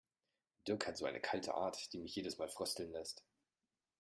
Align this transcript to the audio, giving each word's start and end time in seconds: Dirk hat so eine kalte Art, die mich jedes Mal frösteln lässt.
Dirk 0.67 0.87
hat 0.87 0.97
so 0.97 1.05
eine 1.05 1.19
kalte 1.21 1.53
Art, 1.53 1.93
die 1.93 1.99
mich 1.99 2.15
jedes 2.15 2.39
Mal 2.39 2.49
frösteln 2.49 2.91
lässt. 2.91 3.23